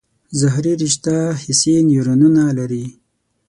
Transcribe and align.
ظهري 0.39 0.73
رشته 0.83 1.15
حسي 1.41 1.73
نیورونونه 1.89 2.43
لري. 2.57 2.85